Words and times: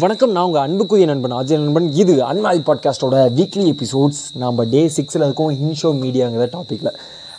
வணக்கம் 0.00 0.30
நான் 0.30 0.44
உங்கள் 0.44 0.62
அன்புக்குரிய 0.62 1.06
நண்பன் 1.06 1.32
அஜய் 1.32 1.58
நண்பன். 1.58 1.92
இது 1.92 2.14
அன்மாரி 2.24 2.58
பாட்காஸ்ட்டோட 2.66 3.18
வீக்லி 3.36 3.66
எபிசோட்ஸ் 3.72 4.20
நம்ம 4.32 4.64
டே 4.64 4.86
சிக்ஸில் 4.86 5.24
இருக்கோம் 5.24 5.50
இன்ஷோ 5.50 5.90
மீடியாங்கிற 6.00 6.46
டாப்பிக்கில் 6.54 6.90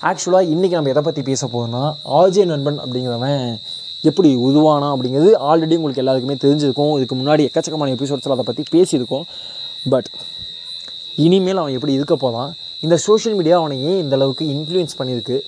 ஆக்சுவலாக 0.02 0.50
இன்றைக்கி 0.54 0.78
நம்ம 0.78 0.90
எதை 0.90 1.04
பற்றி 1.04 1.22
பேச 1.22 1.48
போகிறோம்னா 1.48 1.94
ஆஜய் 2.20 2.46
நண்பன் 2.46 2.80
அப்படிங்கிறவன் 2.80 3.58
எப்படி 4.02 4.36
உருவானா 4.36 4.88
அப்படிங்கிறது 4.96 5.34
ஆல்ரெடி 5.50 5.78
உங்களுக்கு 5.80 6.04
எல்லாருக்குமே 6.04 6.38
தெரிஞ்சிருக்கும். 6.46 6.96
இதுக்கு 6.96 7.16
முன்னாடி 7.16 7.46
எக்கச்சக்கமான 7.50 7.94
எபிசோட்ஸில் 7.98 8.36
அதை 8.38 8.46
பற்றி 8.50 8.66
பேசியிருக்கோம். 8.76 9.24
பட் 9.90 10.10
இனிமேல் 11.16 11.58
அவன் 11.58 11.74
எப்படி 11.74 11.94
இருக்க 11.94 12.16
போதான் 12.16 12.52
இந்த 12.80 12.98
சோஷியல் 12.98 13.38
மீடியா 13.38 13.58
அவனை 13.58 13.84
ஏன் 13.84 14.00
இந்த 14.00 14.16
அளவுக்கு 14.16 14.46
இன்ஃப்ளூயன்ஸ் 14.46 15.00
பண்ணியிருக்கு? 15.00 15.40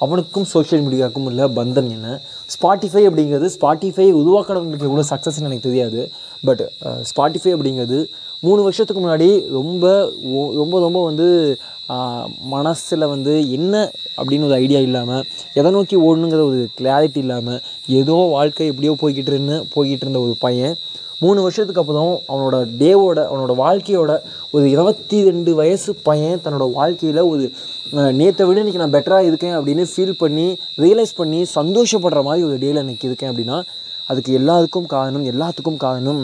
அவனுக்கும் 0.00 0.48
சோஷியல் 0.52 0.84
மீடியாவுக்கும் 0.84 1.26
உள்ள 1.28 1.46
பந்தன் 1.58 1.90
என்ன? 1.96 2.08
ஸ்பாட்டிஃபை 2.54 3.02
அப்படிங்கிறது 3.08 3.48
ஸ்பாட்டிஃபை 3.56 4.06
உருவாக்கினவங்களுக்கு 4.20 4.88
எவ்வளோ 4.90 5.04
சக்ஸஸ்ன்னு 5.12 5.48
எனக்கு 5.50 5.68
தெரியாது. 5.68 6.00
பட் 6.42 6.62
ஸ்பாட்டிஃபை 7.10 7.52
அப்படிங்கிறது 7.56 7.98
மூணு 8.42 8.60
வருஷத்துக்கு 8.62 9.00
முன்னாடி 9.04 9.28
ரொம்ப 9.50 9.84
ரொம்ப 10.60 10.74
ரொம்ப 10.80 10.98
வந்து 11.04 11.26
மனசில் 12.52 13.04
வந்து 13.06 13.32
என்ன 13.50 13.74
அப்படின்னு 14.16 14.48
ஒரு 14.48 14.56
ஐடியா 14.64 14.80
இல்லாமல் 14.80 15.24
எதை 15.54 15.70
நோக்கி 15.70 15.96
ஓடணுங்கிற 15.96 16.42
ஒரு 16.50 16.60
கிளாரிட்டி 16.80 17.16
இல்லாமல் 17.16 17.60
ஏதோ 18.00 18.16
வாழ்க்கை 18.36 18.66
எப்படியோ 18.66 18.92
போய்கிட்டு 19.00 19.32
இருந்து 19.34 19.56
போய்கிட்டு 19.74 20.06
இருந்த 20.06 20.20
ஒரு 20.20 20.34
பையன் 20.40 20.76
மூணு 21.20 21.38
வருஷத்துக்கு 21.42 21.82
அப்புறம் 21.82 22.12
அவனோட 22.28 22.56
டேவோட 22.82 23.18
அவனோட 23.30 23.52
வாழ்க்கையோட 23.62 24.12
ஒரு 24.50 24.64
இருபத்தி 24.70 25.16
ரெண்டு 25.22 25.54
வயசு 25.54 25.90
பையன் 26.02 26.42
தன்னோட 26.44 26.66
வாழ்க்கையில் 26.72 27.22
ஒரு 27.30 27.44
நேற்றை 28.12 28.46
விட 28.46 28.62
இன்றைக்கி 28.62 28.82
நான் 28.82 28.94
பெட்டராக 28.96 29.28
இருக்கேன் 29.28 29.56
அப்படின்னு 29.58 29.84
ஃபீல் 29.92 30.16
பண்ணி 30.18 30.58
ரியலைஸ் 30.78 31.14
பண்ணி 31.16 31.46
சந்தோஷப்படுற 31.54 32.22
மாதிரி 32.22 32.44
ஒரு 32.44 32.56
டேயில் 32.56 32.82
இன்றைக்கி 32.82 33.04
இருக்கேன் 33.04 33.30
அப்படின்னா 33.32 33.58
அதுக்கு 34.08 34.38
எல்லாத்துக்கும் 34.38 34.86
காரணம் 34.86 35.24
எல்லாத்துக்கும் 35.24 35.76
காரணம் 35.76 36.22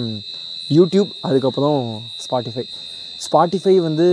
யூடியூப் 0.70 1.10
அதுக்கப்புறம் 1.20 2.02
ஸ்பாட்டிஃபை 2.24 2.64
ஸ்பாட்டிஃபை 3.26 3.74
வந்து 3.80 4.06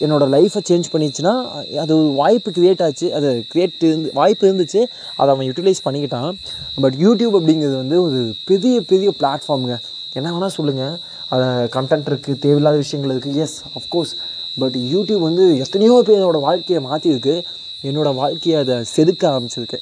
என்னோடய 0.00 0.28
லைஃப்பை 0.34 0.60
சேஞ்ச் 0.68 0.88
பண்ணிச்சுன்னா 0.92 1.32
அது 1.78 1.92
ஒரு 1.96 2.10
வாய்ப்பு 2.12 2.50
க்ரியேட் 2.50 2.82
ஆச்சு 2.82 3.14
அது 3.14 3.46
க்ரியேட் 3.54 3.84
இருந்து 3.84 4.10
வாய்ப்பு 4.14 4.44
இருந்துச்சு 4.48 4.80
அதை 5.16 5.28
அவன் 5.34 5.46
யூட்டிலைஸ் 5.46 5.84
பண்ணிக்கிட்டான். 5.84 6.32
பட் 6.80 6.94
யூடியூப் 6.94 7.36
அப்படிங்கிறது 7.38 7.76
வந்து 7.76 8.02
ஒரு 8.02 8.34
பெரிய 8.46 8.80
பெரிய 8.80 9.12
பிளாட்ஃபார்முங்க 9.20 9.76
என்ன 10.12 10.32
வேணால் 10.32 10.56
சொல்லுங்கள் 10.58 10.94
அதை 11.28 11.46
கண்டென்ட் 11.76 12.08
இருக்குது 12.10 12.38
தேவையில்லாத 12.38 12.76
விஷயங்கள் 12.76 13.12
இருக்குது 13.14 13.34
எஸ் 13.36 13.56
அஃப்கோர்ஸ் 13.80 14.12
பட் 14.58 14.76
யூடியூப் 14.76 15.18
வந்து 15.18 15.56
எத்தனையோ 15.58 16.02
பேரோட 16.06 16.40
வாழ்க்கையை 16.40 16.84
மாற்றிருக்கு 16.84 17.34
என்னோடய 17.82 18.14
வாழ்க்கையை 18.14 18.60
அதை 18.60 18.76
செதுக்க 18.96 19.22
ஆரம்பிச்சிருக்கு 19.32 19.78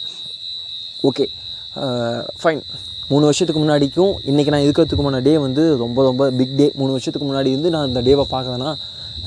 ஓகே 1.02 1.26
ஃபைன் 2.42 2.62
மூணு 3.08 3.24
வருஷத்துக்கு 3.28 3.62
முன்னாடிக்கும் 3.62 4.14
இன்றைக்கி 4.30 4.52
நான் 4.54 4.66
இருக்கிறதுக்குமான 4.68 5.22
டே 5.22 5.38
வந்து 5.38 5.76
ரொம்ப 5.76 6.02
ரொம்ப 6.02 6.30
பிக் 6.30 6.56
டே 6.56 6.66
மூணு 6.74 6.90
வருஷத்துக்கு 6.90 7.28
முன்னாடி 7.28 7.50
வந்து 7.56 7.70
நான் 7.70 7.88
இந்த 7.88 8.02
டேவை 8.02 8.24
பார்க்குறேன்னா 8.30 8.72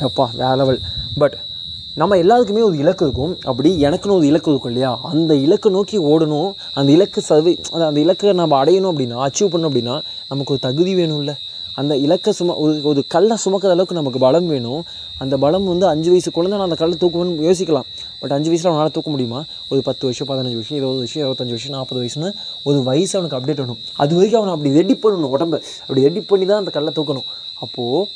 எப்பா 0.06 0.26
வேற 0.36 0.56
லெவல் 0.56 0.80
பட் 1.18 1.38
நம்ம 1.96 2.18
எல்லாருக்குமே 2.18 2.62
ஒரு 2.62 2.78
இலக்கு 2.78 3.04
இருக்கும். 3.06 3.38
அப்படி 3.44 3.70
எனக்குன்னு 3.84 4.18
ஒரு 4.18 4.28
இலக்கு 4.28 4.50
இருக்கும் 4.52 4.72
இல்லையா? 4.72 4.92
அந்த 5.12 5.36
இலக்கை 5.36 5.72
நோக்கி 5.72 5.98
ஓடணும். 6.00 6.52
அந்த 6.74 6.90
இலக்கு 6.92 7.22
சர்வே 7.22 7.54
அந்த 7.72 8.00
இலக்கை 8.00 8.34
நம்ம 8.34 8.64
அடையணும் 8.64 8.92
அப்படின்னா 8.92 9.18
அச்சீவ் 9.26 9.52
பண்ணணும் 9.54 9.70
அப்படின்னா 9.72 9.96
நமக்கு 10.30 10.54
ஒரு 10.56 10.60
தகுதி 10.68 10.94
வேணும்ல. 10.96 11.34
அந்த 11.80 11.94
இலக்கை 12.06 12.32
சும 12.40 12.56
ஒரு 12.64 12.74
ஒரு 12.90 13.02
கல்லை 13.14 13.36
சுமக்கிற 13.44 13.72
அளவுக்கு 13.76 13.98
நமக்கு 13.98 14.20
பலம் 14.24 14.48
வேணும். 14.54 14.82
அந்த 15.24 15.36
பலம் 15.44 15.68
வந்து 15.72 15.86
அஞ்சு 15.92 16.10
வயசு 16.14 16.30
குழந்தை 16.38 16.56
நான் 16.58 16.68
அந்த 16.70 16.78
கல்லை 16.82 16.96
தூக்குவேன்னு 17.02 17.48
யோசிக்கலாம். 17.48 17.88
பட் 18.22 18.34
அஞ்சு 18.36 18.50
வயசில் 18.52 18.70
அவனால் 18.72 18.94
தூக்க 18.96 19.10
முடியுமா? 19.14 19.40
ஒரு 19.72 19.82
பத்து 19.88 20.04
வருஷம் 20.08 20.30
பதினஞ்சு 20.32 20.58
வருஷம் 20.60 20.78
இருபது 20.80 21.00
வருஷம் 21.04 21.22
இருபத்தஞ்சு 21.24 21.56
வருஷம் 21.56 21.76
நாற்பது 21.78 22.00
வயசுன்னு 22.04 22.32
ஒரு 22.70 22.80
வயசு 22.90 23.14
அவனுக்கு 23.20 23.38
அப்டேட் 23.40 23.60
பண்ணணும் 23.62 23.84
அது 24.04 24.16
வரைக்கும் 24.20 24.42
அவனை 24.42 24.56
அப்படி 24.56 24.74
ரெடி 24.80 24.98
பண்ணணும் 25.04 25.36
உடம்பு. 25.38 25.60
அப்படி 25.82 26.08
ரெடி 26.08 26.24
பண்ணி 26.32 26.48
தான் 26.52 26.62
அந்த 26.64 26.74
கல்லை 26.78 26.94
தூக்கணும். 27.00 27.28
அப்போது 27.66 28.08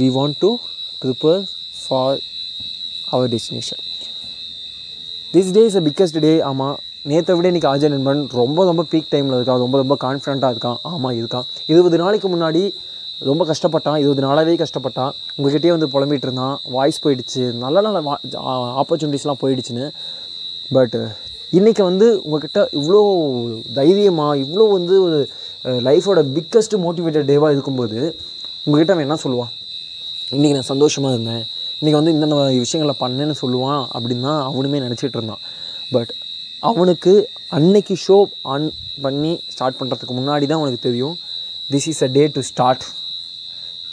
we 0.00 0.08
want 0.18 0.38
to 0.44 0.50
prepare 1.02 1.42
for 1.82 2.18
our 3.14 3.30
destination 3.34 3.82
this 5.34 5.52
day 5.58 5.62
is 5.70 5.78
a 5.80 5.84
biggest 5.88 6.20
day 6.26 6.32
ஆமாம் 6.50 6.76
நேற்றை 7.10 7.32
விட 7.36 7.46
இன்றைக்கி 7.50 7.68
அஜய் 7.70 7.90
நண்பன் 7.92 8.20
ரொம்ப 8.38 8.60
ரொம்ப 8.68 8.82
பீக் 8.90 9.10
டைமில் 9.10 9.34
இருக்கான் 9.38 9.58
ரொம்ப 9.62 9.76
ரொம்ப 9.80 9.94
கான்ஃபிடண்ட்டாக 10.04 10.52
இருக்கான். 10.54 10.78
ஆமாம் 10.90 11.16
இருக்கான். 11.18 11.46
இருபது 11.72 11.96
நாளைக்கு 12.02 12.28
முன்னாடி 12.34 12.62
ரொம்ப 13.30 13.42
கஷ்டப்பட்டான் 13.50 13.98
இருபது 14.02 14.22
நாளாகவே 14.26 14.54
கஷ்டப்பட்டான். 14.62 15.12
உங்ககிட்டயே 15.36 15.72
வந்து 15.74 15.88
புலம்பிகிட்டு 15.94 16.26
இருந்தான் 16.28 16.54
வாய்ஸ் 16.76 17.00
போயிடுச்சு 17.04 17.42
நல்ல 17.64 17.82
நல்ல 17.86 18.16
ஆப்பர்ச்சுனிட்டிஸ்லாம் 18.82 19.40
போயிடுச்சுன்னு. 19.42 19.88
பட் 20.76 20.96
இன்றைக்கி 21.58 21.84
வந்து 21.90 22.08
உங்ககிட்ட 22.24 22.62
இவ்வளோ 22.80 23.02
தைரியமாக 23.80 24.40
இவ்வளோ 24.44 24.70
வந்து 24.78 24.96
ஒரு 25.06 25.20
லைஃபோட 25.90 26.22
பிக்கஸ்ட் 26.38 26.80
மோட்டிவேட்டட் 26.86 27.30
டேவாக 27.32 27.54
இருக்கும்போது 27.56 28.00
உங்ககிட்ட 28.64 28.92
அவன் 28.96 29.06
என்ன 29.08 29.20
சொல்லுவான்? 29.26 29.54
இன்றைக்கி 30.34 30.54
நான் 30.58 30.70
சந்தோஷமாக 30.72 31.14
இருந்தேன். 31.16 31.44
இன்றைக்கி 31.80 31.98
வந்து 32.00 32.14
இந்த 32.16 32.34
விஷயங்களை 32.64 32.96
பண்ணேன்னு 33.04 33.40
சொல்லுவான் 33.44 33.82
அப்படின்னு 33.94 34.26
தான் 34.30 34.42
அவனுமே 34.50 34.84
நினச்சிட்டு 34.88 35.18
இருந்தான். 35.20 35.42
பட் 35.94 36.12
அவனுக்கு 36.68 37.12
அன்னைக்கு 37.56 37.94
ஷோ 38.06 38.16
ஆன் 38.52 38.66
பண்ணி 39.04 39.32
ஸ்டார்ட் 39.54 39.78
பண்ணுறதுக்கு 39.80 40.14
முன்னாடி 40.18 40.44
தான் 40.50 40.60
அவனுக்கு 40.60 40.86
தெரியும். 40.86 41.14
This 41.72 41.88
is 41.92 42.02
a 42.06 42.08
day 42.16 42.22
to 42.34 42.42
start 42.50 42.84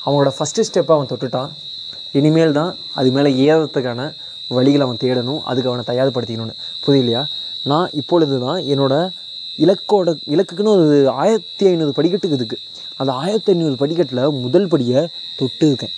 அவனோட 0.05 0.29
ஃபஸ்ட்டு 0.37 0.65
ஸ்டெப்பை 0.67 0.93
அவன் 0.97 1.09
தொட்டுட்டான். 1.11 1.49
இனிமேல் 2.19 2.57
தான் 2.59 2.71
அது 2.99 3.09
மேலே 3.15 3.29
ஏறத்துக்கான 3.47 4.01
வழிகளை 4.57 4.85
அவன் 4.87 5.01
தேடணும். 5.03 5.41
அதுக்கு 5.49 5.69
அவனை 5.71 5.83
தயார்படுத்திக்கணும்னு. 5.91 6.55
புரியலையா 6.85 7.23
நான் 7.71 7.89
இப்பொழுது 8.01 8.35
தான் 8.45 8.59
என்னோடய 8.73 9.09
இலக்கோட 9.63 10.09
இலக்குக்குன்னு 10.33 10.73
ஒரு 10.75 10.97
ஆயிரத்தி 11.21 11.63
ஐநூறு 11.71 11.93
படிக்கட்டுக்கு 11.97 12.37
இருக்குது 12.39 12.63
அந்த 12.99 13.11
ஆயிரத்தி 13.21 13.51
ஐநூறு 13.53 13.75
படிக்கட்டில் 13.81 14.23
முதல் 14.45 14.67
படியை 14.73 15.01
தொட்டு 15.39 15.65
இருக்கேன் 15.69 15.93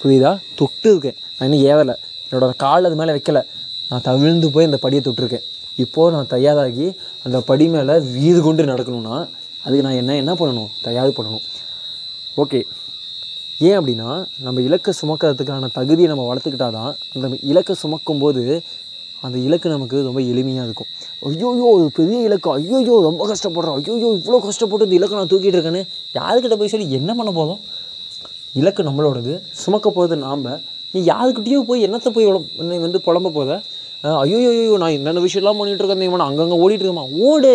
புரியுதா? 0.00 0.32
தொட்டு 0.58 0.88
இருக்கேன் 0.92 1.18
நான் 1.36 1.46
இன்னும் 1.48 1.64
ஏறலை. 1.70 1.94
என்னோட 2.26 2.46
கால் 2.64 2.86
அது 2.88 2.96
மேலே 3.00 3.12
வைக்கலை. 3.16 3.42
நான் 3.90 4.04
தவிழ்ந்து 4.08 4.48
போய் 4.54 4.68
அந்த 4.68 4.78
படியை 4.84 5.02
தொட்டிருக்கேன். 5.06 5.44
இப்போது 5.82 6.12
நான் 6.14 6.30
தயாராகி 6.34 6.86
அந்த 7.26 7.38
படி 7.48 7.66
மேலே 7.74 7.94
வீறு 8.14 8.40
கொண்டு 8.46 8.70
நடக்கணும்னா 8.72 9.16
அதுக்கு 9.64 9.84
நான் 9.86 10.00
என்ன 10.02 10.16
என்ன 10.22 10.32
பண்ணணும்? 10.40 10.70
தயார் 10.86 11.16
பண்ணணும். 11.18 11.44
ஓகே. 12.36 12.60
ஏன் 13.66 13.76
அப்படின்னா 13.78 14.08
நம்ம 14.46 14.62
இலக்கை 14.68 14.92
சுமக்கிறதுக்கான 15.00 15.70
தகுதியை 15.78 16.08
நம்ம 16.12 16.24
வளர்த்துக்கிட்டா 16.30 16.68
தான் 16.78 16.90
அந்த 17.14 17.26
இலக்கை 17.50 17.74
சுமக்கும்போது 17.82 18.42
அந்த 19.22 19.36
இலக்கு 19.46 19.68
நமக்கு 19.74 19.96
ரொம்ப 20.06 20.20
எளிமையாக 20.32 20.66
இருக்கும். 20.68 20.88
ஐயோயோ 21.28 21.66
ஒரு 21.76 21.86
பெரிய 21.98 22.18
இலக்கு. 22.28 22.48
ஐயோயோ 22.58 22.94
ரொம்ப 23.08 23.22
கஷ்டப்படுறோம். 23.30 23.76
ஐயோயோ 23.80 24.08
இவ்வளோ 24.18 24.40
கஷ்டப்பட்டு 24.46 24.86
இந்த 24.88 24.96
இலக்கை 24.98 25.16
நான் 25.18 25.32
தூக்கிட்டு 25.32 25.56
இருக்கேன்னு 25.58 25.82
யாருக்கிட்ட 26.18 26.56
போய் 26.60 26.72
சொல்லி 26.72 26.88
என்ன 26.98 27.10
பண்ண 27.20 27.32
போதும் 27.38 27.60
இலக்கு 28.60 28.82
நம்மளோடது. 28.88 29.32
சுமக்க 29.62 29.86
போகிறது 29.90 30.16
நாம். 30.26 30.44
நீ 30.94 31.00
யாருக்கிட்டேயோ 31.12 31.60
போய் 31.70 31.86
என்னத்தை 31.86 32.10
போய் 32.16 32.26
வந்து 32.84 32.98
புலம்ப 33.06 33.32
போத 33.38 33.56
ஐயோ 34.04 34.38
ஐயோ 34.38 34.76
நான் 34.76 34.94
என்னென்ன 34.96 35.20
விஷயம்லாம் 35.20 35.58
பண்ணிட்டு 35.58 35.82
இருக்கேன் 35.82 36.08
இவன் 36.08 36.24
அங்கங்கே 36.26 36.56
ஓடிட்டு 36.64 36.84
இருக்கமா 36.84 37.04
ஓடு! 37.28 37.52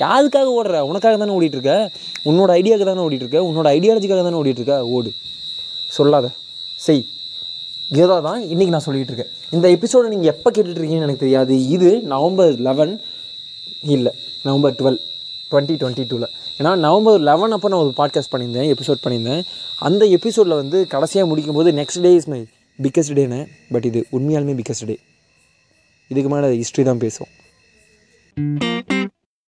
யாருக்காக 0.00 0.48
ஓடுற? 0.58 0.80
உனக்காக 0.80 1.16
தானே 1.16 1.32
ஓடிட்டு 1.38 1.56
இருக்க 1.58 1.90
உன்னோட 2.24 2.50
ஐடியாவுக்கு 2.58 2.88
தானே 2.90 3.04
ஓடிட்டு 3.06 3.24
இருக்க 3.26 3.40
உன்னோட 3.48 3.66
ஐடியாலஜிக்காக 3.76 4.22
தானே 4.26 4.38
ஓடிட்டு 4.42 4.76
ஓடு. 4.96 5.10
சொல்லாத. 5.90 6.26
செய். 6.78 7.02
இதை 7.90 8.16
தான் 8.28 8.42
இன்றைக்கி 8.52 8.68
நான் 8.68 8.86
சொல்லிகிட்டு 8.86 9.12
இருக்கேன் 9.12 9.32
இந்த 9.50 9.70
எபிசோடை 9.70 10.08
நீங்கள் 10.10 10.30
எப்போ 10.34 10.50
கேட்டுட்ருக்கீங்கன்னு 10.50 11.06
எனக்கு 11.08 11.24
தெரியாது. 11.24 11.68
இது 11.68 11.90
நவம்பர் 12.14 12.54
லெவன் 12.68 13.00
இல்லை 13.82 14.12
நவம்பர் 14.42 14.74
டுவெல் 14.80 15.00
டுவெண்ட்டி 15.52 15.76
டுவெண்ட்டி 15.82 16.04
டூவில் 16.10 16.28
ஏன்னா 16.58 16.76
நவம்பர் 16.76 17.20
லெவன் 17.20 17.52
அப்போ 17.52 17.68
நான் 17.68 17.82
ஒரு 17.84 17.94
பாட்காஸ்ட் 17.96 18.32
பண்ணியிருந்தேன் 18.32 18.70
எபிசோட் 18.74 19.04
பண்ணியிருந்தேன். 19.04 19.42
அந்த 19.78 20.04
எபிசோடில் 20.18 20.60
வந்து 20.62 20.86
கடைசியாக 20.86 21.28
முடிக்கும் 21.28 21.54
போது 21.54 21.72
next 21.72 22.00
day 22.00 22.14
is 22.14 22.28
my 22.28 22.40
biggest 22.78 23.16
டேன்னு 23.18 23.46
பட் 23.72 23.84
இது 23.84 24.06
உண்மையாலுமே 24.12 24.56
பிக்கஸ்ட் 24.60 24.86
டே 24.86 24.96
இதுக்கு 26.10 26.30
மேலே 26.34 26.48
ஹிஸ்ட்ரி 26.56 26.84
தான் 26.84 27.02
பேசுவோம் 27.02 27.34